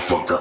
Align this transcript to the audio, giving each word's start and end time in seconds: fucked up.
fucked 0.00 0.30
up. 0.30 0.39